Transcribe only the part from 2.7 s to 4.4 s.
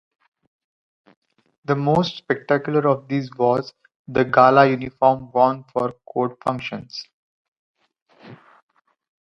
of these was the